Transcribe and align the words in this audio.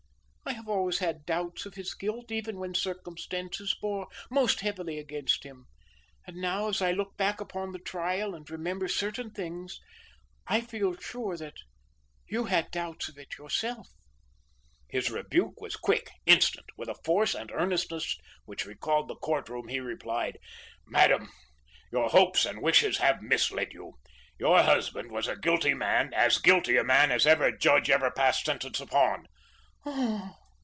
I 0.43 0.53
have 0.55 0.67
always 0.67 0.99
had 0.99 1.25
doubts 1.25 1.65
of 1.65 1.75
his 1.75 1.93
guilt, 1.93 2.29
even 2.29 2.59
when 2.59 2.73
circumstances 2.75 3.73
bore 3.79 4.07
most 4.29 4.59
heavily 4.59 4.99
against 4.99 5.45
him; 5.45 5.65
and 6.27 6.35
now, 6.35 6.67
as 6.67 6.81
I 6.81 6.91
look 6.91 7.15
back 7.15 7.39
upon 7.39 7.71
the 7.71 7.79
trial 7.79 8.35
and 8.35 8.47
remember 8.49 8.89
certain 8.89 9.31
things, 9.31 9.79
I 10.45 10.59
feel 10.59 10.95
sure 10.97 11.37
that 11.37 11.55
you 12.27 12.45
had 12.45 12.69
doubts 12.69 13.07
of 13.07 13.17
it, 13.17 13.37
yourself." 13.37 13.87
His 14.89 15.09
rebuke 15.09 15.61
was 15.61 15.77
quick, 15.77 16.09
instant. 16.25 16.65
With 16.77 16.89
a 16.89 16.95
force 17.05 17.33
and 17.33 17.49
earnestness 17.53 18.17
which 18.43 18.65
recalled 18.65 19.07
the 19.07 19.15
court 19.15 19.47
room 19.47 19.69
he 19.69 19.79
replied: 19.79 20.37
"Madam, 20.85 21.31
your 21.93 22.09
hopes 22.09 22.45
and 22.45 22.61
wishes 22.61 22.97
have 22.97 23.21
misled 23.21 23.71
you. 23.71 23.93
Your 24.37 24.61
husband 24.63 25.11
was 25.13 25.29
a 25.29 25.37
guilty 25.39 25.73
man; 25.73 26.13
as 26.13 26.39
guilty 26.39 26.75
a 26.75 26.83
man 26.83 27.09
as 27.09 27.25
any 27.25 27.55
judge 27.57 27.89
ever 27.89 28.11
passed 28.11 28.45
sentence 28.45 28.81
upon." 28.81 29.27
"Oh!" 29.85 30.35